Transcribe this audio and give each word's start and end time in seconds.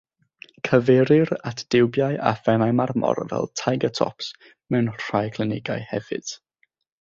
Cyfeirir 0.67 1.29
at 1.51 1.59
diwbiau 1.75 2.17
â 2.29 2.31
phennau 2.47 2.73
marmor 2.79 3.21
fel 3.35 3.45
“tiger-tops” 3.61 4.33
mewn 4.77 4.91
rhai 5.05 5.23
clinigau 5.37 5.87
hefyd. 5.93 6.35